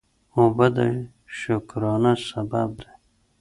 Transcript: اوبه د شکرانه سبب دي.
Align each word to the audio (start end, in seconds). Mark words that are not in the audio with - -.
اوبه 0.37 0.67
د 0.75 0.77
شکرانه 1.39 2.13
سبب 2.29 2.69
دي. 2.81 2.89